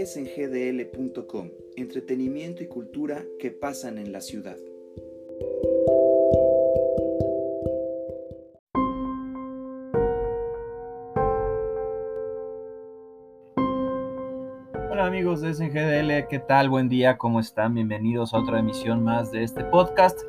[0.00, 4.56] es en gdl.com, entretenimiento y cultura que pasan en la ciudad.
[14.90, 16.68] Hola amigos de SNGDL, ¿qué tal?
[16.68, 17.74] Buen día, ¿cómo están?
[17.74, 20.20] Bienvenidos a otra emisión más de este podcast.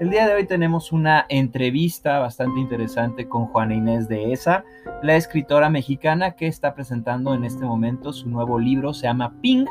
[0.00, 4.64] El día de hoy tenemos una entrevista bastante interesante con Juana Inés de ESA,
[5.02, 9.66] la escritora mexicana que está presentando en este momento su nuevo libro, se llama Ping,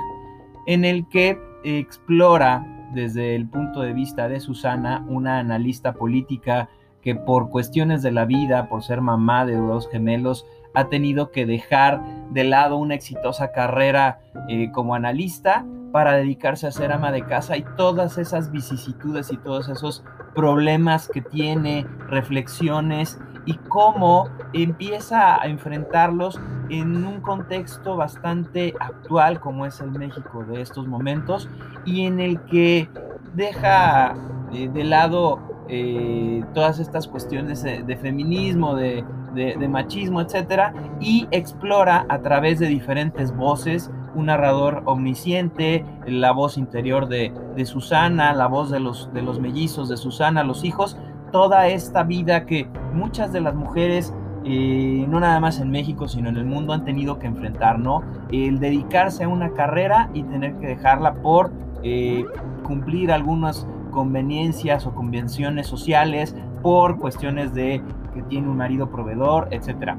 [0.65, 6.67] en el que explora desde el punto de vista de Susana, una analista política
[7.01, 11.45] que por cuestiones de la vida, por ser mamá de dos gemelos, ha tenido que
[11.45, 14.19] dejar de lado una exitosa carrera
[14.49, 15.65] eh, como analista
[15.97, 20.03] para dedicarse a ser ama de casa y todas esas vicisitudes y todos esos
[20.35, 26.39] problemas que tiene, reflexiones y cómo empieza a enfrentarlos
[26.69, 31.49] en un contexto bastante actual como es el México de estos momentos
[31.83, 32.87] y en el que
[33.33, 34.13] deja
[34.53, 42.05] eh, de lado eh, todas estas cuestiones de, feminismo, de, de, machismo, etcétera, y explora
[42.07, 47.31] a través de diferentes voces un narrador omnisciente, la voz interior de,
[47.65, 50.97] Susana, la voz de los, de los mellizos de Susana, los hijos,
[51.31, 56.29] toda esta vida que muchas de las mujeres, eh, no nada más en México, sino
[56.29, 58.01] en el mundo, han tenido que enfrentar, ¿no?
[58.31, 61.51] El dedicarse a una carrera y tener que dejarla por
[61.83, 62.25] eh,
[62.63, 67.83] cumplir algunas conveniencias o convenciones sociales, por cuestiones de
[68.15, 69.97] que tiene un marido proveedor, etcétera.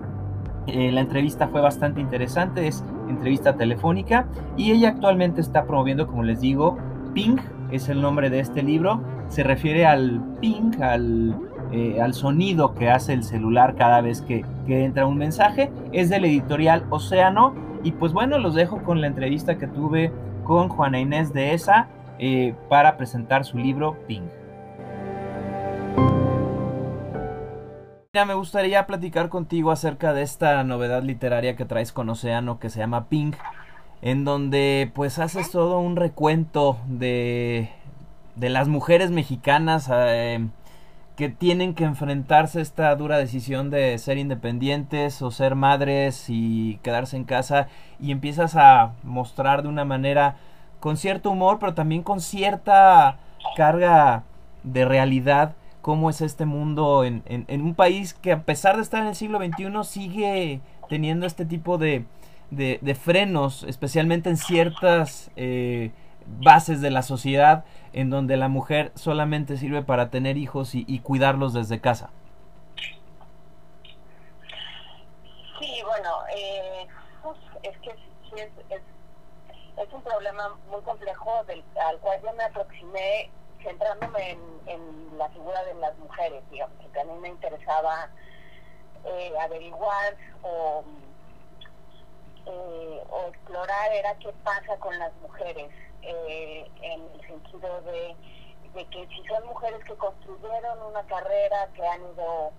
[0.67, 6.23] Eh, la entrevista fue bastante interesante, es entrevista telefónica y ella actualmente está promoviendo, como
[6.23, 6.79] les digo,
[7.15, 7.37] Ping,
[7.71, 11.37] es el nombre de este libro, se refiere al ping, al,
[11.73, 16.09] eh, al sonido que hace el celular cada vez que, que entra un mensaje, es
[16.09, 20.13] del editorial Océano y pues bueno, los dejo con la entrevista que tuve
[20.45, 21.89] con Juana Inés de ESA
[22.19, 24.25] eh, para presentar su libro Ping.
[28.25, 32.81] Me gustaría platicar contigo acerca de esta novedad literaria que traes con Océano que se
[32.81, 33.37] llama Pink,
[34.03, 37.71] en donde pues haces todo un recuento de,
[38.37, 40.47] de las mujeres mexicanas eh,
[41.17, 46.79] que tienen que enfrentarse a esta dura decisión de ser independientes o ser madres y
[46.83, 47.69] quedarse en casa
[47.99, 50.37] y empiezas a mostrar de una manera
[50.79, 53.19] con cierto humor pero también con cierta
[53.57, 54.23] carga
[54.63, 55.57] de realidad
[55.89, 59.39] cómo es este mundo en, un país que a pesar de estar en el siglo
[59.39, 60.61] XXI sigue
[60.91, 62.05] teniendo este tipo de,
[63.01, 65.93] frenos, especialmente en ciertas eh,
[66.27, 71.55] bases de la sociedad en donde la mujer solamente sirve para tener hijos y, cuidarlos
[71.55, 72.11] desde casa.
[75.59, 76.87] Sí, bueno, eh,
[77.63, 77.91] es que
[78.43, 78.51] es,
[79.79, 83.31] es, un problema muy complejo del, al cual yo me aproximé
[83.63, 88.09] centrándome en, la figura de las mujeres, digamos, que a mí me interesaba
[89.05, 90.85] eh, averiguar o,
[92.47, 98.15] eh, o, explorar era qué pasa con las mujeres, eh, en el sentido de,
[98.75, 102.53] que si son mujeres que construyeron una carrera, que han ido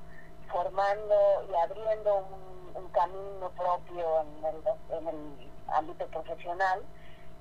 [0.51, 2.49] formando y abriendo un,
[2.91, 4.21] camino propio
[4.91, 6.81] en el ámbito profesional,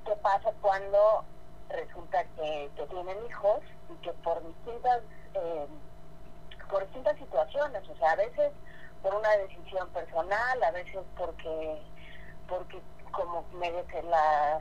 [0.04, 1.24] qué pasa cuando
[1.68, 5.00] resulta que, tienen hijos y que por distintas
[5.34, 5.66] eh,
[6.70, 8.52] por distintas situaciones, o sea, a veces
[9.02, 11.82] por una decisión personal, a veces porque
[12.48, 12.80] porque
[13.12, 13.44] como
[13.88, 14.60] que la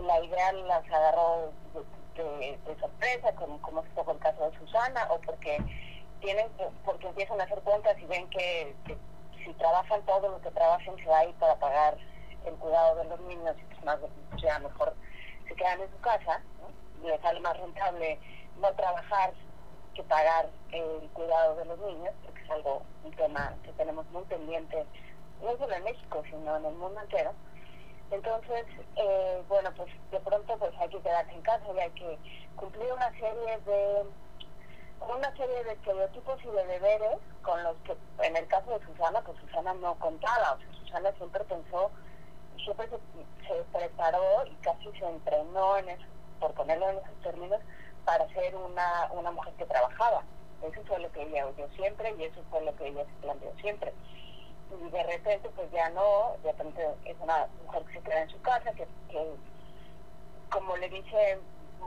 [0.00, 1.52] la idea las agarró
[2.16, 5.62] de, sorpresa, como, como fue el caso de Susana, o porque
[6.20, 6.48] tienen
[6.84, 8.74] porque empiezan a hacer cuentas y ven que,
[9.44, 11.96] si trabajan todo lo que trabajen se va a ir para pagar
[12.44, 13.98] el cuidado de los niños y pues más
[14.40, 14.94] sea mejor
[15.52, 17.08] se quedan en su casa, ¿no?
[17.08, 18.18] les sale más rentable
[18.60, 19.32] no trabajar
[19.94, 24.22] que pagar el cuidado de los niños, porque es algo, un tema que tenemos muy
[24.24, 24.86] pendiente,
[25.42, 27.32] no solo en México, sino en el mundo entero.
[28.10, 28.64] Entonces,
[28.96, 32.18] eh, bueno, pues de pronto pues hay que quedarse en casa y hay que
[32.56, 34.04] cumplir una serie de
[35.00, 39.20] una serie de estereotipos y de deberes con los que, en el caso de Susana,
[39.22, 41.90] pues Susana no contaba, o sea, Susana siempre pensó
[42.62, 45.98] siempre se, preparó y casi se entrenó, en
[46.40, 47.60] por ponerlo en esos términos,
[48.04, 50.22] para ser una, una mujer que trabajaba.
[50.62, 53.52] Eso fue lo que ella oyó siempre y eso fue lo que ella se planteó
[53.60, 53.92] siempre.
[54.70, 58.30] Y de repente, pues ya no, de repente es una mujer que se queda en
[58.30, 59.34] su casa, que, que
[60.50, 61.40] como le dicen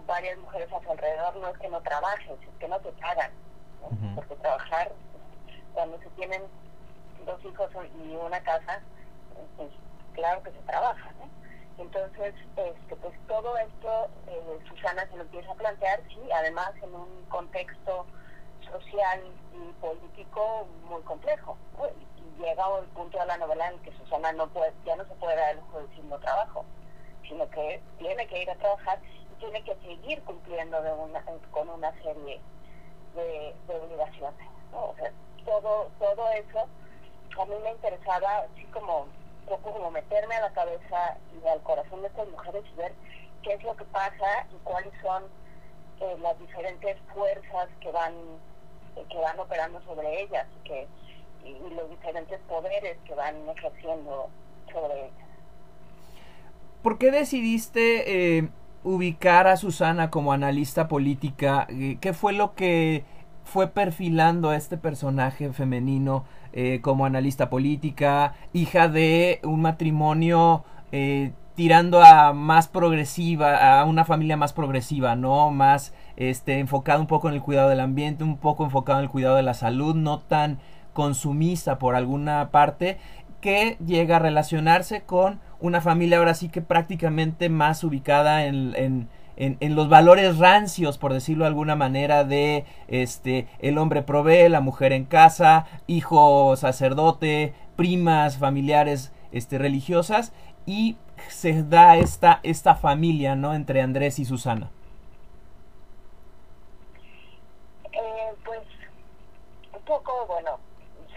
[0.06, 3.32] varias mujeres a su alrededor, no es que no trabajes, es que no te pagan.
[4.16, 4.92] Porque trabajar,
[5.74, 6.42] cuando se tienen
[7.26, 7.70] dos hijos
[8.04, 8.82] y una casa,
[9.58, 9.70] pues
[10.16, 11.30] claro que se trabaja, ¿no?
[11.78, 16.96] Entonces, este, pues todo esto eh, Susana se lo empieza a plantear, sí, además en
[16.96, 18.06] un contexto
[18.72, 19.22] social
[19.54, 21.58] y político muy complejo.
[22.00, 25.14] Y llega el punto de la novela en que Susana no puede, ya no se
[25.16, 26.66] puede dar el lujo de decir no trabajo,
[27.28, 31.70] sino que tiene que ir a trabajar y tiene que seguir cumpliendo de una, con
[31.70, 32.40] una serie
[33.16, 34.48] de, obligaciones.
[34.72, 35.12] O sea,
[35.46, 36.68] todo, todo eso
[37.38, 39.08] a mí me interesaba así como
[39.48, 42.94] poco como meterme a la cabeza y al corazón de estas mujeres y ver
[43.44, 45.24] qué es lo que pasa y cuáles son
[46.02, 48.14] eh, las diferentes fuerzas que van
[49.10, 50.48] que van operando sobre ellas
[51.44, 54.30] y los diferentes poderes que van ejerciendo
[54.72, 55.28] sobre ellas.
[56.82, 58.50] ¿Por qué decidiste eh,
[58.84, 61.68] ubicar a Susana como analista política?
[61.70, 63.04] Eh, ¿Qué fue lo que
[63.46, 70.66] fue perfilando a este personaje femenino eh, como analista política, hija de un matrimonio
[71.56, 75.52] tirando a más progresiva, a una familia más progresiva, ¿no?
[75.52, 79.10] Más este, enfocado un poco en el cuidado del ambiente, un poco enfocado en el
[79.10, 80.60] cuidado de la salud, no tan
[80.94, 82.98] consumista por alguna parte,
[83.42, 89.76] que llega a relacionarse con una familia ahora sí que prácticamente más ubicada en, en,
[89.76, 94.94] los valores rancios, por decirlo de alguna manera, de este el hombre provee, la mujer
[94.94, 100.32] en casa, hijo sacerdote, primas, familiares este, religiosas,
[100.66, 100.98] y
[101.28, 103.54] se da esta, esta familia, ¿no?
[103.54, 104.70] Entre Andrés y Susana.
[107.92, 108.62] Eh, pues
[109.74, 110.60] un poco, bueno,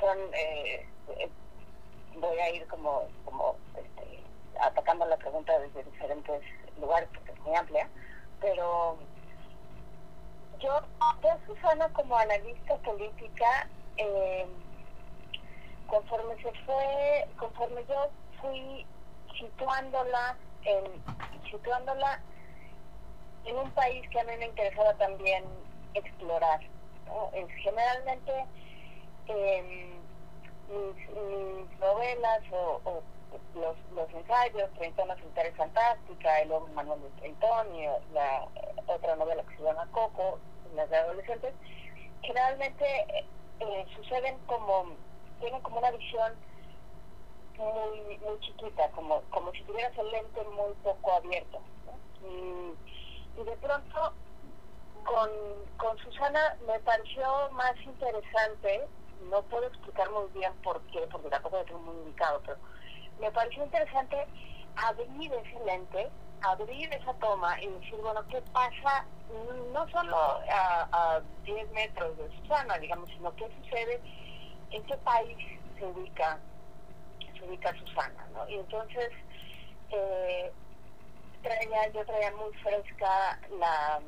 [0.01, 0.87] son, eh,
[1.19, 1.29] eh,
[2.21, 4.21] voy a ir como, como este,
[4.61, 6.43] atacando la pregunta desde diferentes
[6.81, 7.89] lugares porque es muy amplia,
[8.41, 8.99] pero
[10.61, 13.69] yo a Susana como analista política
[15.89, 18.09] conforme se fue, conforme yo
[18.41, 18.87] fui
[19.39, 20.85] situándola en,
[21.51, 22.21] situándola
[23.45, 25.45] en un país que a mí me interesaba también
[25.95, 26.61] explorar.
[27.63, 28.33] generalmente
[29.27, 29.99] em,
[30.69, 33.03] mis, novelas o,
[33.55, 38.47] los, los ensayos, Treintonas Interés Fantástica, el hombre Manuel de Treintón y la
[38.87, 40.39] otra novela que se llama Coco,
[40.75, 41.55] las de adolescentes,
[42.23, 42.85] generalmente
[43.61, 44.93] eh, suceden como,
[45.41, 46.33] tienen como una visión
[47.57, 51.61] muy, muy chiquita, como, como si tuvieras el lente muy poco abierto.
[52.23, 52.75] Y,
[53.43, 54.13] de pronto
[55.05, 55.31] con,
[55.77, 58.89] con Susana me pareció más interesante,
[59.31, 62.59] no puedo explicar muy bien por qué, porque tampoco tengo muy indicado, pero
[63.21, 64.27] me pareció interesante
[64.77, 66.09] abrir ese lente,
[66.43, 69.05] abrir esa toma y decir, bueno, ¿qué pasa
[69.73, 74.01] no solo a, a 10 metros de Susana, digamos, sino qué sucede,
[74.71, 75.37] en qué país
[75.79, 76.39] se ubica
[77.39, 78.49] se ubica Susana, ¿no?
[78.49, 79.11] Y entonces
[79.91, 80.53] eh,
[81.43, 84.01] traía, yo traía muy fresca la,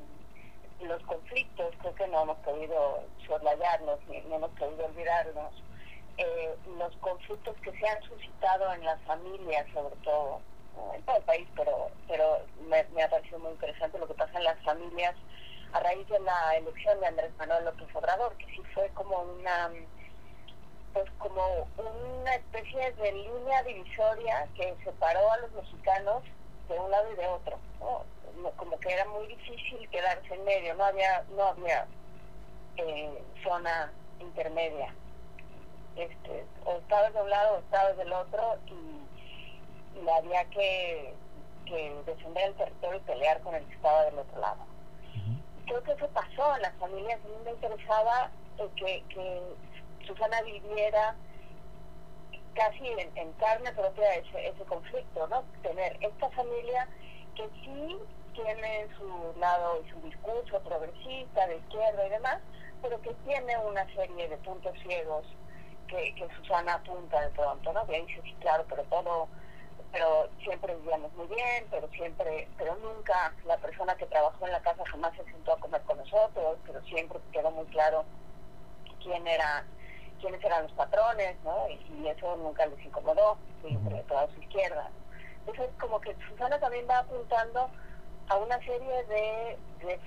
[0.81, 5.55] los conflictos, creo que no hemos podido soslayarnos ni, no hemos podido olvidarnos,
[6.21, 10.41] eh, los conflictos que se han suscitado en las familias, sobre todo,
[10.95, 14.37] en todo el país, pero, pero me, me ha parecido muy interesante lo que pasa
[14.37, 15.15] en las familias
[15.73, 19.71] a raíz de la elección de Andrés Manuel López Obrador, que sí fue como una
[20.93, 26.25] pues como una especie de línea divisoria que separó a los mexicanos
[26.69, 27.59] de un lado y de otro,
[28.57, 31.87] como que era muy difícil quedarse en medio, no había, no había
[32.77, 34.93] eh, zona intermedia.
[35.97, 41.15] Este, o estabas de un lado o estabas del otro y, y había que,
[41.67, 44.71] que, defender el territorio y pelear con el que estaba del otro lado.
[45.67, 49.43] Creo que eso pasó en las familias, a mí me interesaba eh, que, que
[50.07, 51.15] Susana viviera
[52.55, 55.45] casi en, carne propia ese, ese conflicto, ¿no?
[55.63, 56.89] Tener esta familia
[57.37, 57.99] que sí
[58.35, 62.41] tiene su lado y su discurso progresista, de izquierda y demás,
[62.83, 65.27] pero que tiene una serie de puntos ciegos
[65.91, 67.87] que, que Susana apunta de pronto, ¿no?
[67.87, 69.29] Que dice, sí, claro, pero todo,
[69.93, 74.63] pero siempre vivíamos muy bien, pero siempre, pero nunca la persona que trabajó en la
[74.63, 78.05] casa jamás se sentó a comer con nosotros, pero siempre quedó muy claro
[79.03, 79.65] quién era
[80.21, 81.67] quiénes eran los patrones, ¿no?
[81.69, 84.91] Y, eso nunca les incomodó, sobre todo a su izquierda.
[85.41, 87.71] Entonces, como que Susana también va apuntando
[88.29, 89.59] a una serie de,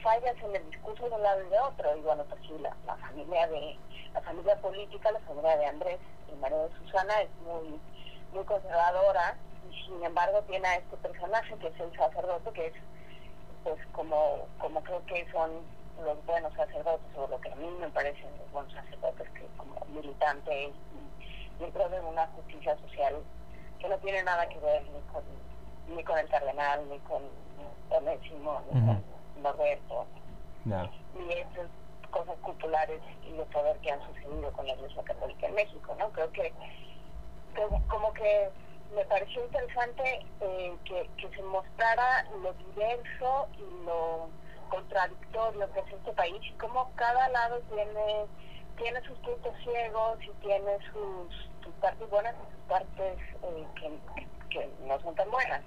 [0.02, 1.98] fallas en el discurso de un lado y de otro.
[1.98, 3.78] Y bueno, pues sí, la, familia de
[4.14, 6.00] la familia política, la familia de Andrés
[6.32, 7.80] y María de Susana es muy,
[8.34, 9.36] muy conservadora
[9.70, 12.74] y sin embargo tiene a este personaje que es el sacerdote, que es
[13.64, 15.52] pues como, como creo que son
[16.04, 19.80] los buenos sacerdotes, o lo que a mí me parecen los buenos sacerdotes, que como
[19.88, 20.74] militante y
[21.60, 23.16] dentro de una justicia social
[23.80, 25.24] que no tiene nada que ver ni con,
[25.96, 27.22] ni con el cardenal, ni con
[27.90, 29.04] Onésimo, ni con
[29.42, 30.06] Norberto,
[30.66, 31.70] ni esas
[32.14, 36.10] cosas culturales y de poder que han sucedido con la Iglesia Católica en México, ¿no?
[36.12, 36.54] Creo que,
[37.90, 38.50] como que
[38.96, 44.30] me pareció interesante eh, que, que se mostrara lo diverso y lo
[44.70, 48.28] contradictorio que es este país y cómo cada lado tiene
[48.78, 54.00] tiene sus puntos ciegos y tiene sus, sus partes buenas y sus partes eh, que,
[54.50, 55.62] que, no son tan buenas.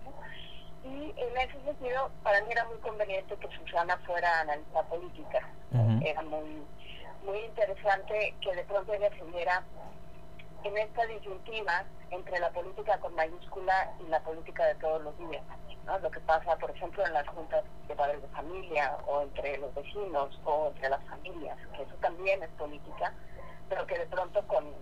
[0.86, 5.48] Y en ese sentido, para mí era muy conveniente que Susana fuera analista política.
[6.00, 6.62] Era muy,
[7.24, 9.64] muy interesante que de pronto ella se viera
[10.62, 15.42] en esta disyuntiva entre la política con mayúscula y la política de todos los días.
[15.86, 15.98] ¿no?
[15.98, 19.74] Lo que pasa, por ejemplo, en las juntas de padres de familia o entre los
[19.74, 23.12] vecinos o entre las familias, que eso también es política,
[23.68, 24.72] pero que de pronto con,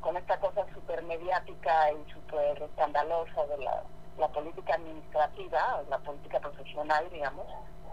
[0.00, 3.82] con esta cosa súper mediática y súper escandalosa de la,
[4.18, 7.46] la política administrativa, la política profesional, digamos,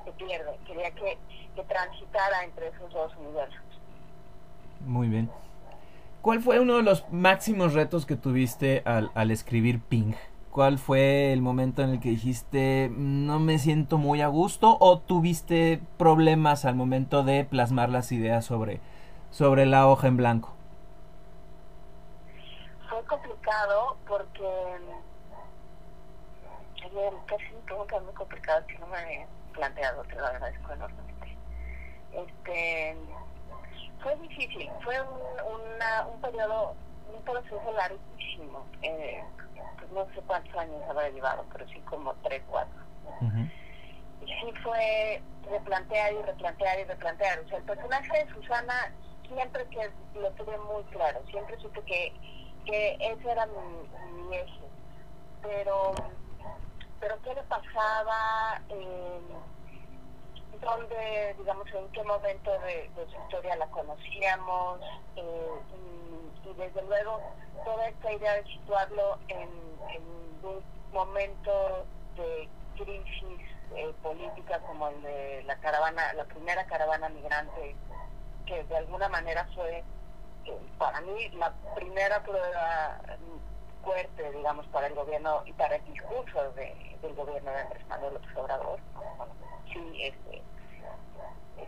[0.05, 0.57] se pierde.
[0.65, 1.17] Quería que,
[1.55, 3.61] que transitara entre esos dos universos.
[4.81, 5.29] Muy bien.
[6.21, 10.13] ¿Cuál fue uno de los máximos retos que tuviste al, al escribir Ping?
[10.51, 14.99] ¿Cuál fue el momento en el que dijiste no me siento muy a gusto o
[14.99, 18.79] tuviste problemas al momento de plasmar las ideas sobre,
[19.31, 20.53] sobre la hoja en blanco?
[22.87, 24.47] Fue complicado porque
[27.27, 31.37] casi todo que es muy complicado que no me había planteado, te lo agradezco enormemente.
[32.11, 32.97] Este,
[34.01, 36.75] fue difícil, fue un, una, un periodo,
[37.13, 38.65] un proceso larguísimo.
[38.81, 39.23] Eh,
[39.77, 42.81] pues no sé cuántos años habrá llevado, pero sí como tres, cuatro.
[44.21, 47.39] Y sí fue replantear y replantear y replantear.
[47.39, 48.93] O sea, el personaje de Susana
[49.27, 52.13] siempre que lo tuve muy claro, siempre supe que,
[52.65, 54.61] que ese era mi, mi eje.
[55.41, 55.93] Pero,
[57.03, 58.61] pero ¿qué le pasaba?
[58.69, 59.19] Eh,
[60.61, 64.79] ¿Dónde, digamos, en qué momento de, su historia la conocíamos?
[65.17, 65.49] Eh,
[66.45, 67.19] y, desde luego
[67.65, 69.49] toda esta idea de situarlo en
[69.89, 70.03] en
[70.43, 73.41] un momento de crisis
[73.75, 77.75] eh, política como el de la caravana, la primera caravana migrante,
[78.45, 79.83] que de alguna manera fue
[80.45, 83.01] eh, para mí la primera prueba
[83.83, 88.13] fuerte, digamos, para el gobierno y para el discurso de, del gobierno de Andrés Manuel
[88.13, 88.79] López Obrador.
[89.71, 90.41] Sí, este,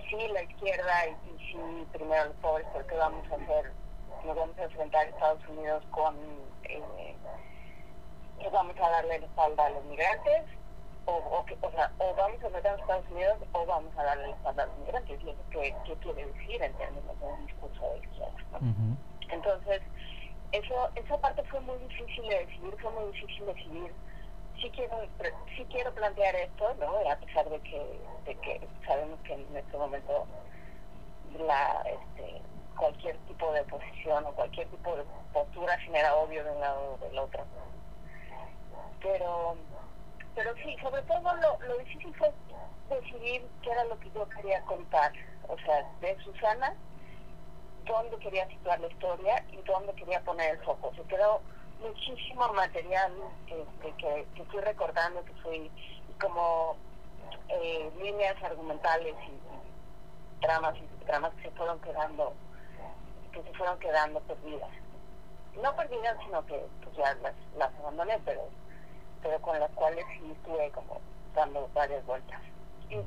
[0.10, 3.72] sí, la izquierda y, y sí, primero los pobres, porque vamos a hacer,
[4.26, 6.16] nos vamos a enfrentar a Estados Unidos con
[6.64, 7.16] eh,
[8.40, 10.44] que vamos a darle la espalda a los migrantes,
[11.06, 14.04] o, o, que, o, sea, o vamos a meter a Estados Unidos o vamos a
[14.04, 17.26] darle la espalda a los migrantes, y eso que, que quiere decir en términos de
[17.26, 18.32] un discurso de izquierda.
[18.52, 18.58] ¿no?
[18.58, 18.98] Uh -huh.
[19.30, 19.82] Entonces,
[20.58, 23.92] eso, esa parte fue muy difícil de decidir, fue muy difícil decidir
[24.62, 24.98] si quiero,
[25.56, 26.98] si quiero plantear esto, ¿no?
[27.10, 30.26] a pesar de que, de que sabemos que en este momento
[31.38, 32.42] la este,
[32.78, 37.06] cualquier tipo de oposición o cualquier tipo de postura genera obvio de un lado o
[37.06, 37.44] del otro
[39.06, 39.56] pero
[40.36, 42.32] pero sí, sobre todo lo, lo difícil fue
[42.90, 45.14] decidir qué era lo que yo quería contar,
[45.48, 46.76] o sea, de Susana,
[47.86, 50.92] dónde quería situar la historia y dónde quería poner el foco.
[50.96, 51.42] Se quedó
[51.80, 53.12] muchísimo material
[53.48, 53.66] que,
[53.98, 55.72] que fui recordando, que fui
[56.20, 56.78] como
[57.50, 62.34] eh, líneas argumentales y, dramas y dramas que se fueron quedando
[63.32, 64.70] que se fueron quedando perdidas.
[65.62, 68.48] No perdidas, sino que pues ya las, las abandoné, pero
[69.22, 71.02] pero con las cuales sí estuve como
[71.34, 72.40] dando varias vueltas.
[72.90, 72.98] Y,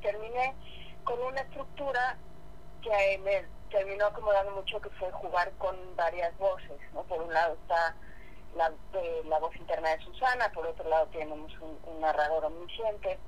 [0.00, 0.54] terminé
[1.04, 2.16] con una estructura
[2.82, 3.44] que me
[3.74, 6.78] terminó acomodando mucho, que fue jugar con varias voces.
[6.92, 7.02] ¿no?
[7.02, 7.96] Por un lado está
[8.54, 13.18] la, eh, la voz interna de Susana, por otro lado tenemos un, un narrador omnisciente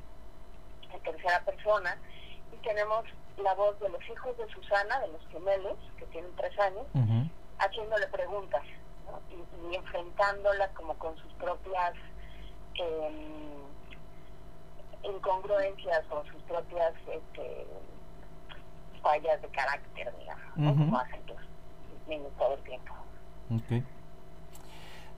[0.93, 1.99] en tercera persona,
[2.53, 3.05] y tenemos
[3.39, 6.99] la voz de los hijos de Susana, de los gemelos, que tienen tres años, uh
[6.99, 7.31] -huh.
[7.59, 8.63] haciéndole preguntas
[9.07, 9.21] ¿no?
[9.29, 11.95] y, y, enfrentándola como con sus propias
[12.79, 13.57] eh,
[15.03, 17.67] incongruencias o sus propias este,
[19.07, 20.77] fallas de carácter, digamos, uh -huh.
[20.77, 22.93] como hacen los niños todo el tiempo.
[23.65, 23.85] Okay.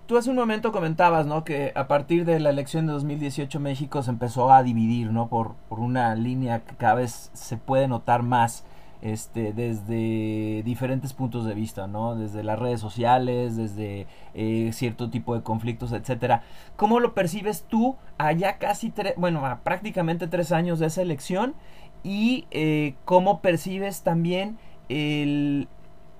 [0.07, 1.45] Tú hace un momento comentabas, ¿no?
[1.45, 5.29] Que a partir de la elección de 2018 México se empezó a dividir, ¿no?
[5.29, 8.65] Por, por una línea que cada vez se puede notar más
[9.01, 12.17] este, desde diferentes puntos de vista, ¿no?
[12.17, 16.43] Desde las redes sociales, desde eh, cierto tipo de conflictos, etcétera.
[16.77, 21.55] ¿Cómo lo percibes tú allá casi, tres, bueno, a prácticamente tres años de esa elección?
[22.03, 25.69] Y eh, cómo percibes también el,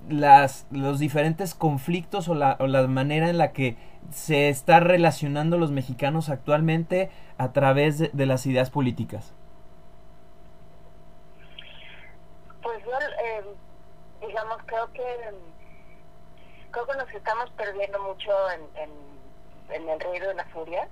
[0.09, 3.77] las, los diferentes conflictos o la, o la manera en la que
[4.13, 9.35] se está relacionando los mexicanos actualmente a través de, las ideas políticas?
[12.63, 13.45] Pues yo, eh,
[14.27, 15.03] digamos, creo que
[16.71, 18.91] creo que nos estamos perdiendo mucho en, en,
[19.75, 20.89] en el ruido de la furia.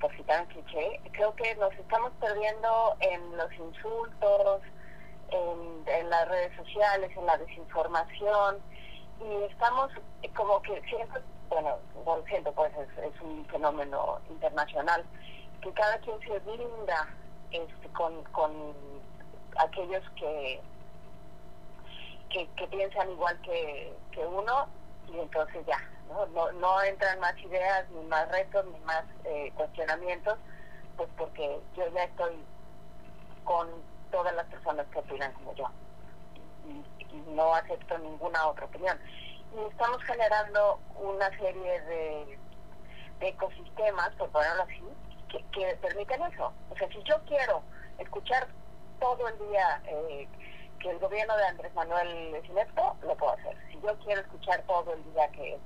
[0.00, 1.00] Por, citar un cliché.
[1.12, 4.62] Creo que nos estamos perdiendo en los insultos,
[5.30, 8.58] en, las redes sociales, en la desinformación
[9.20, 9.90] y estamos
[10.34, 15.04] como que siempre, bueno, no lo siento, pues es, es, un fenómeno internacional,
[15.62, 17.08] que cada quien se brinda
[17.50, 18.52] este, con, con
[19.58, 20.60] aquellos que,
[22.30, 24.68] que, que piensan igual que, que, uno
[25.08, 26.52] y entonces ya, ¿no?
[26.52, 30.38] No, entran más ideas, ni más retos, ni más eh, cuestionamientos,
[30.96, 32.36] pues porque yo ya estoy
[33.44, 33.68] con
[34.10, 35.70] todas las personas que opinan como yo
[37.28, 38.98] no acepto ninguna otra opinión.
[39.54, 42.38] Y estamos generando una serie de,
[43.20, 44.82] de ecosistemas, por ponerlo así,
[45.28, 46.52] que, que, permiten eso.
[46.70, 47.62] O sea, si yo quiero
[47.98, 48.48] escuchar
[49.00, 50.28] todo el día eh,
[50.80, 53.56] que el gobierno de Andrés Manuel es inepto, lo puedo hacer.
[53.70, 55.58] Si yo quiero escuchar todo el día que,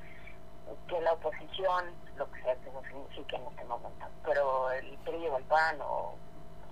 [0.89, 1.87] que la oposición,
[2.17, 5.79] lo que sea que eso signifique en este momento, pero el PRI o el PAN
[5.81, 6.17] o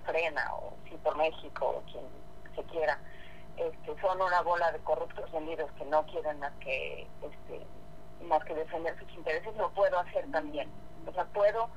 [0.05, 2.05] Frena o Sí por México o quien
[2.55, 2.99] se quiera,
[3.57, 7.67] este, son una bola de corruptos vendidos que no quieren más que este,
[8.25, 10.71] más que defender sus intereses, lo puedo hacer también.
[11.07, 11.69] O sea, puedo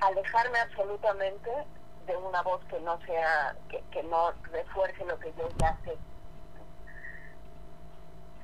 [0.00, 1.50] alejarme absolutamente
[2.06, 5.96] de una voz que no sea, que, que no refuerce lo que yo ya sé.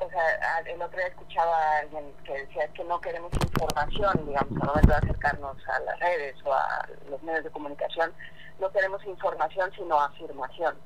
[0.00, 4.60] O sea, el otro día escuchaba a alguien que decía que no queremos información, digamos,
[4.60, 8.12] al momento de acercarnos a las redes o a los medios de comunicación,
[8.58, 10.76] no queremos información, sino afirmación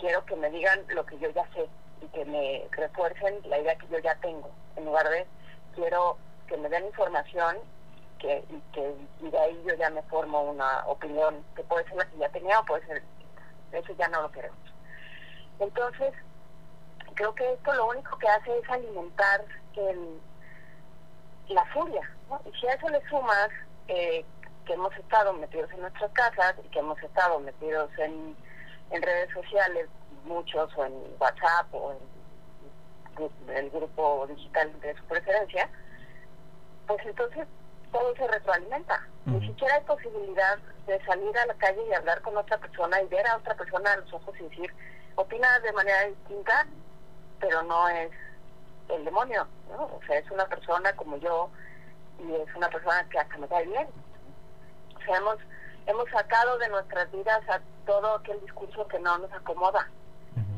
[0.00, 1.68] quiero que me digan lo que yo ya sé
[2.02, 5.26] y que me refuercen la idea que yo ya tengo, en lugar de
[5.74, 6.16] quiero
[6.48, 7.58] que me den información
[8.18, 11.96] que, y que y de ahí yo ya me formo una opinión que puede ser
[11.96, 13.02] la que ya tenía o puede ser,
[13.72, 14.58] eso ya no lo queremos.
[15.58, 16.12] Entonces,
[17.20, 19.44] creo que esto lo único que hace es alimentar
[19.76, 20.20] el,
[21.48, 22.40] la furia, ¿no?
[22.46, 23.50] Y si a eso le sumas
[23.88, 24.24] eh,
[24.64, 28.34] que hemos estado metidos en nuestras casas y que hemos estado metidos en
[28.90, 29.86] en redes sociales,
[30.24, 35.68] muchos o en WhatsApp o en el grupo digital de su preferencia,
[36.86, 37.46] pues entonces
[37.92, 39.06] todo se retroalimenta.
[39.26, 43.06] Ni siquiera hay posibilidad de salir a la calle y hablar con otra persona y
[43.06, 44.74] ver a otra persona a los ojos y decir,
[45.14, 46.66] opina de manera distinta,
[47.40, 48.10] pero no es
[48.88, 49.84] el demonio, ¿no?
[49.84, 51.50] O sea, es una persona como yo
[52.18, 53.88] y es una persona que hasta me cae bien.
[54.96, 55.38] O sea, hemos
[55.86, 59.88] hemos sacado de nuestras vidas a todo aquel discurso que no nos acomoda.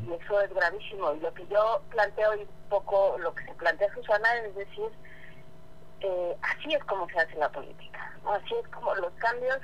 [0.05, 1.13] Y eso es gravísimo.
[1.13, 4.91] Y lo que yo planteo y un poco lo que se plantea Susana es decir,
[6.01, 8.13] eh, así es como se hace la política.
[8.23, 8.33] ¿no?
[8.33, 9.59] Así es como los cambios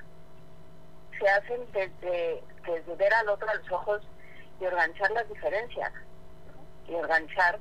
[1.19, 4.01] se hacen desde, desde ver al otro a los ojos
[4.59, 5.91] y organizar las diferencias.
[6.89, 7.59] Y organizar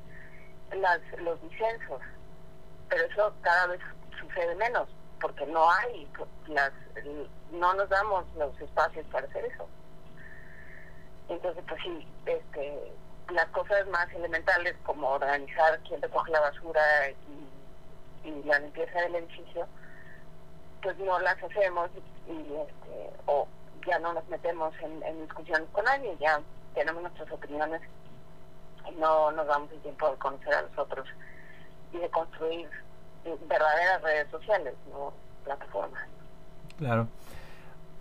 [0.73, 2.01] las, los disensos.
[2.89, 3.81] Pero eso cada vez
[4.19, 4.89] sucede menos
[5.21, 6.09] porque no hay
[6.49, 6.73] las
[7.53, 9.69] no nos damos los espacios para hacer eso
[11.29, 12.93] entonces pues sí este
[13.31, 17.49] las cosas más elementales como organizar quién recoge la basura y,
[18.45, 19.67] la limpieza del edificio
[20.83, 21.91] pues no las hacemos
[22.27, 23.49] y, este o
[23.87, 26.41] ya no nos metemos en, en discusiones con nadie ya
[26.75, 27.81] tenemos nuestras opiniones
[28.99, 31.07] no nos damos el tiempo de conocer a los otros
[31.93, 32.69] y de construir
[33.49, 35.13] verdaderas redes sociales, no
[35.45, 36.03] plataformas.
[36.79, 37.09] Claro.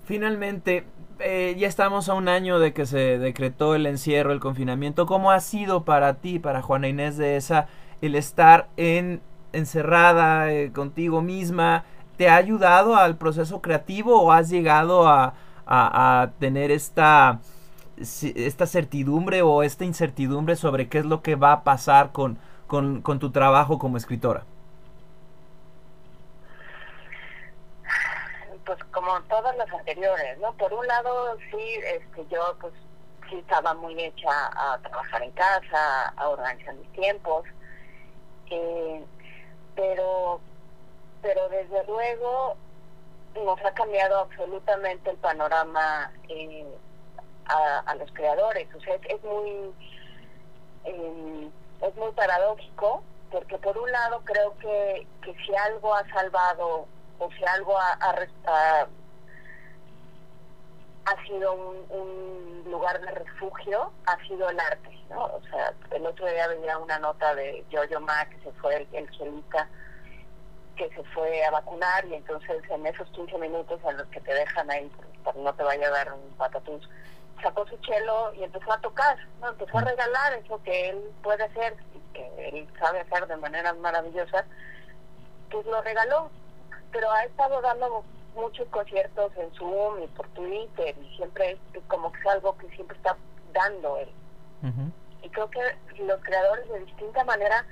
[0.05, 0.85] Finalmente,
[1.19, 5.05] eh, ya estamos a un año de que se decretó el encierro, el confinamiento.
[5.05, 7.67] ¿Cómo ha sido para ti, para Juana Inés de esa,
[8.01, 9.21] el estar en
[9.51, 11.83] encerrada eh, contigo misma?
[12.17, 15.33] ¿Te ha ayudado al proceso creativo o has llegado a,
[15.65, 17.39] a, a tener esta,
[17.97, 23.19] esta certidumbre o esta incertidumbre sobre qué es lo que va a pasar con, con,
[23.19, 24.43] tu trabajo como escritora?
[28.65, 30.51] pues como todas las anteriores, ¿no?
[30.53, 32.73] Por un lado, sí, este, yo pues
[33.29, 37.45] sí estaba muy hecha a trabajar en casa, a organizar mis tiempos,
[38.49, 39.05] eh,
[39.73, 40.41] pero,
[41.21, 42.57] pero desde luego
[43.45, 46.65] nos ha cambiado absolutamente el panorama eh,
[47.47, 49.73] a, a, los creadores, o sea, es, muy
[50.85, 51.49] eh,
[51.81, 56.87] es muy paradójico porque por un lado creo que, que si algo ha salvado
[57.19, 57.97] o si algo ha,
[61.05, 65.25] ha, sido un, lugar de refugio, ha sido el arte, ¿no?
[65.25, 68.87] O sea, el otro día venía una nota de Jojo Ma, que se fue el,
[68.91, 69.09] el
[70.75, 74.33] que se fue a vacunar y entonces en esos 15 minutos en los que te
[74.33, 74.91] dejan ahí
[75.23, 76.87] para no te vaya a dar un patatús,
[77.41, 79.49] sacó su chelo y empezó a tocar, ¿no?
[79.49, 83.73] Empezó a regalar eso que él puede hacer y que él sabe hacer de manera
[83.73, 84.45] maravillosa,
[85.49, 86.29] pues lo regaló,
[86.91, 88.03] pero ha estado dando
[88.35, 92.69] muchos conciertos en Zoom y por Twitter y siempre es como que es algo que
[92.69, 93.17] siempre está
[93.53, 94.09] dando él.
[95.23, 95.59] Y creo que
[96.03, 97.65] los creadores de distinta manera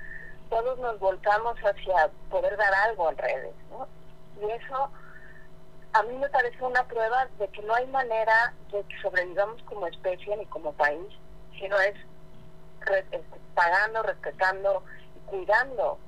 [0.50, 3.88] todos nos volcamos hacia poder dar algo en redes, ¿no?
[4.40, 4.90] Y eso
[5.96, 9.86] a mí me parece una prueba de que no hay manera de que sobrevivamos como
[9.86, 11.06] especie ni como país,
[11.58, 11.94] sino es
[12.82, 14.82] este, pagando, respetando
[15.16, 15.98] y cuidando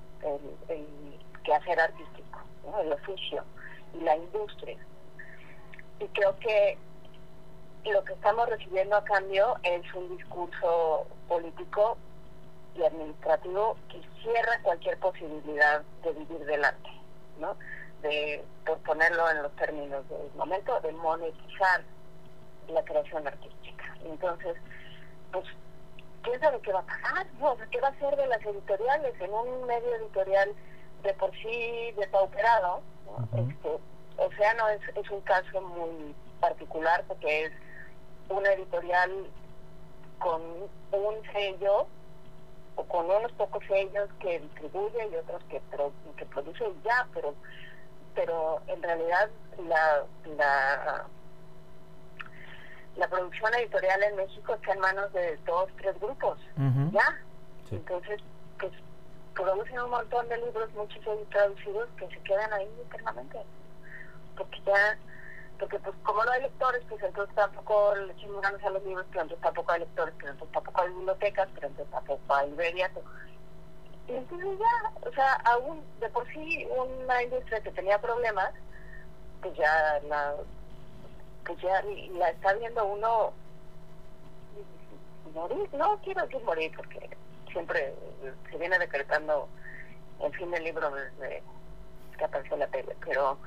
[0.68, 2.40] el, quehacer artístico,
[2.82, 3.42] el oficio
[3.94, 4.76] y la industria.
[6.00, 6.76] Y creo que
[7.90, 11.96] lo que estamos recibiendo a cambio es un discurso político
[12.76, 16.90] y administrativo que cierra cualquier posibilidad de vivir del arte,
[17.40, 17.56] ¿no?
[18.02, 21.82] De, por ponerlo en los términos del momento, de monetizar
[22.68, 23.96] la creación artística.
[24.04, 24.56] Entonces,
[25.32, 25.44] pues,
[26.22, 27.26] ¿quién sabe qué va a pasar?
[27.40, 29.20] No, ¿Qué va a ser de las editoriales?
[29.20, 30.54] En un medio editorial
[31.02, 33.48] de por sí depauperado, ¿no?
[33.48, 33.78] este,
[34.16, 37.52] Océano es, es un caso muy particular porque es
[38.28, 39.10] una editorial
[40.18, 40.42] con
[40.92, 41.86] un sello
[42.76, 47.34] o con unos pocos sellos que distribuye y otros que, pro, que produce ya, pero
[48.18, 49.30] pero en realidad
[49.68, 50.04] la,
[50.36, 51.06] la
[52.96, 56.36] la producción editorial en México está en manos de dos, tres grupos,
[56.90, 57.16] ya.
[57.70, 58.20] Entonces,
[58.58, 58.72] pues
[59.36, 61.00] producen un montón de libros, muchos
[61.30, 63.38] traducidos, que se quedan ahí eternamente.
[64.36, 64.98] Porque ya
[65.60, 69.22] porque pues como no hay lectores, pues entonces tampoco le ganas a los libros, pero
[69.22, 72.90] entonces tampoco hay lectores, pero entonces tampoco hay bibliotecas, pero entonces tampoco hay librerías.
[74.08, 78.52] Y entonces ya, o sea, aún de por sí una industria que tenía problemas,
[79.42, 80.34] pues ya la,
[81.44, 81.82] pues ya
[82.18, 83.32] la está viendo uno
[85.34, 87.10] morir, no quiero decir morir porque
[87.52, 87.94] siempre
[88.50, 89.48] se viene decretando
[90.20, 91.42] el fin del libro desde
[92.16, 93.38] que apareció la tele, pero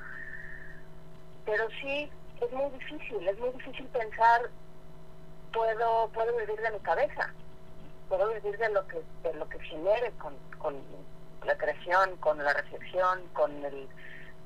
[1.45, 4.49] pero sí es muy difícil, es muy difícil pensar,
[5.51, 7.33] puedo puedo vivir de mi cabeza,
[8.07, 10.75] puedo vivir de lo que de lo que genere con, con
[11.45, 13.87] la creación, con la reflexión, con el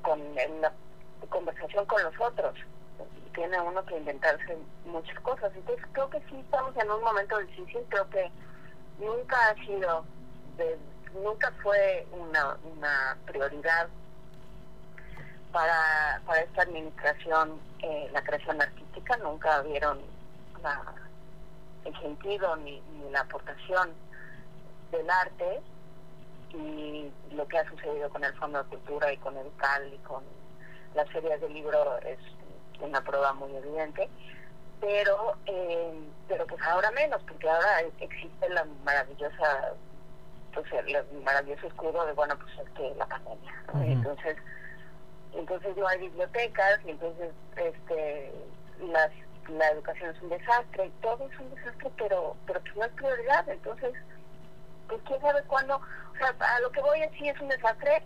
[0.02, 0.20] con
[0.60, 0.72] la
[1.28, 2.54] conversación con los otros.
[3.34, 5.52] Tiene uno que inventarse muchas cosas.
[5.54, 8.30] Entonces creo que sí estamos en un momento difícil, creo que
[8.98, 10.04] nunca ha sido,
[11.22, 13.88] nunca fue una, una prioridad
[15.52, 20.00] para, para esta administración eh, la creación artística, nunca vieron
[20.62, 20.94] la,
[21.84, 23.90] el sentido ni la aportación
[24.90, 25.60] del arte
[26.50, 29.98] y lo que ha sucedido con el Fondo de Cultura y con el CAL y
[29.98, 30.22] con
[30.94, 32.18] las ferias de libro es
[32.80, 34.08] una prueba muy evidente
[34.80, 39.74] pero eh, pero pues ahora menos porque ahora existe la maravillosa
[40.52, 43.54] pues el, maravilloso escudo de bueno pues es que la pandemia
[43.84, 44.36] entonces
[45.32, 48.32] entonces no hay bibliotecas y entonces este
[48.80, 49.10] las
[49.48, 52.92] la educación es un desastre y todo es un desastre pero pero pues no es
[52.92, 53.92] prioridad entonces
[54.88, 58.02] pues quién sabe cuándo o sea a lo que voy a decir es un desastre.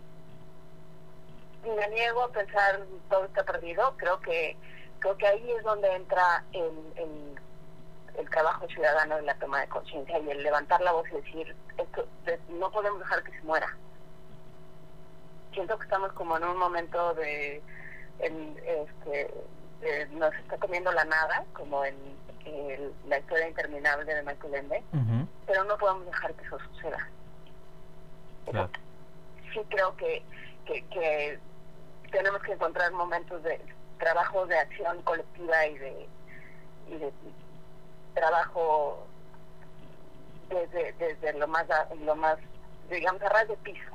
[1.63, 3.95] Me niego a pensar todo está perdido.
[3.97, 4.57] Creo que
[4.99, 7.39] creo que ahí es donde entra el, el,
[8.17, 11.55] el trabajo ciudadano de la toma de conciencia y el levantar la voz y decir
[11.77, 12.07] esto
[12.49, 13.75] no podemos dejar que se muera
[15.53, 17.61] siento que estamos como en un momento de,
[18.19, 19.33] este,
[20.11, 21.95] nos está comiendo la nada, como en,
[23.07, 24.83] la historia interminable de Michael Ende,
[25.45, 27.09] pero no podemos dejar que eso suceda.
[29.53, 30.23] Sí creo que,
[30.65, 31.39] que, que
[32.11, 33.59] tenemos que encontrar momentos de
[33.99, 36.07] trabajo de acción colectiva y de,
[36.89, 37.11] y de
[38.13, 39.05] trabajo
[40.49, 41.65] desde, desde lo más
[42.03, 42.37] lo más
[42.89, 43.91] digamos a ras de piso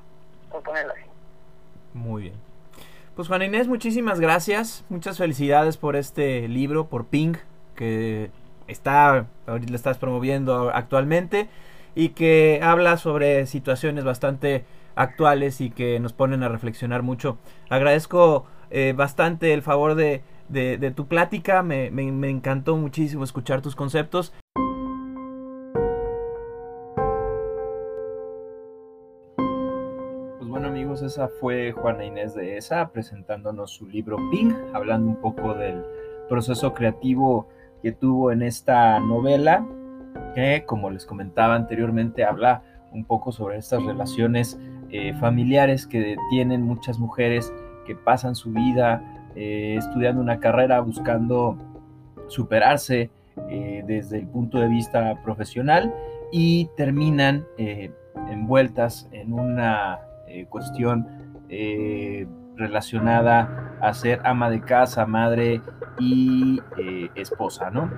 [0.50, 1.06] por ponerlo así
[1.96, 2.34] muy bien.
[3.16, 4.84] Pues Juan Inés, muchísimas gracias.
[4.90, 7.36] Muchas felicidades por este libro, por Ping,
[7.76, 8.30] que
[8.66, 11.48] está, ahorita lo estás promoviendo actualmente
[11.94, 14.64] y que habla sobre situaciones bastante
[14.96, 17.38] actuales y que nos ponen a reflexionar mucho.
[17.70, 23.76] Agradezco eh, bastante el favor de, de, tu plática, me, me, encantó muchísimo escuchar tus
[23.76, 24.32] conceptos.
[31.02, 35.84] esa fue Juana Inés de Esa presentándonos su libro Ping, hablando un poco del
[36.28, 37.48] proceso creativo
[37.86, 39.64] que tuvo en esta novela,
[40.34, 44.58] que como les comentaba anteriormente, habla un poco sobre estas relaciones
[44.90, 47.54] eh, familiares que tienen muchas mujeres
[47.86, 49.04] que pasan su vida
[49.36, 51.56] eh, estudiando una carrera, buscando
[52.26, 53.08] superarse
[53.50, 55.94] eh, desde el punto de vista profesional
[56.32, 57.44] y terminan
[58.28, 60.00] envueltas en una
[60.48, 61.06] cuestión
[62.56, 65.60] relacionada a ser ama de casa, madre
[65.98, 66.60] y
[67.14, 67.90] esposa, ¿no?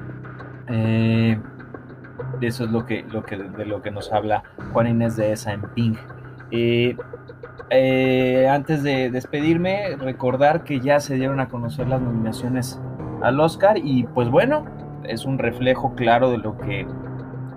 [2.40, 4.42] eso es lo que, lo que, de lo que nos habla
[4.72, 5.94] Juan Inés de esa en Ping.
[6.50, 6.96] Eh,
[7.70, 12.80] eh, antes de despedirme, recordar que ya se dieron a conocer las nominaciones
[13.22, 14.64] al Oscar y pues bueno,
[15.04, 16.86] es un reflejo claro de lo que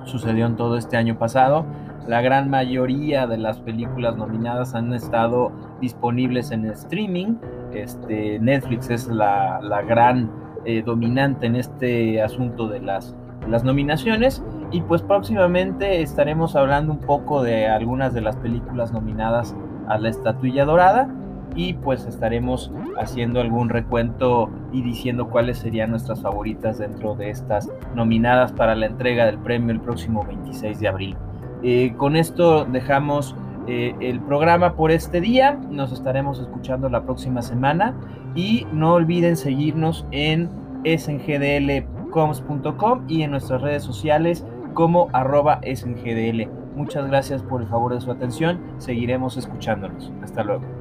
[0.05, 1.65] sucedió en todo este año pasado.
[2.07, 7.35] La gran mayoría de las películas nominadas han estado disponibles en streaming.
[7.73, 10.31] Este, Netflix es la, gran
[10.65, 13.15] eh, dominante en este asunto de las,
[13.47, 19.55] las nominaciones y pues próximamente estaremos hablando un poco de algunas de las películas nominadas
[19.87, 21.09] a la estatuilla dorada
[21.55, 27.69] y pues estaremos haciendo algún recuento y diciendo cuáles serían nuestras favoritas dentro de estas
[27.95, 31.15] nominadas para la entrega del premio el próximo 26 de abril.
[31.63, 33.35] Eh, con esto dejamos
[33.67, 37.93] eh, el programa por este día, nos estaremos escuchando la próxima semana
[38.33, 40.49] y no olviden seguirnos en
[40.85, 46.49] sngdlcoms.com y en nuestras redes sociales como arroba SNGDL.
[46.75, 48.59] Muchas gracias por el favor de su atención.
[48.77, 50.11] Seguiremos escuchándonos.
[50.23, 50.80] Hasta luego.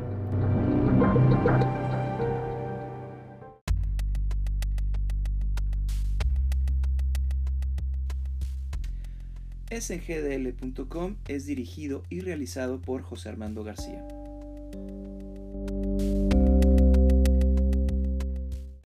[9.71, 14.20] SNGDL.com es dirigido y realizado por José Armando García.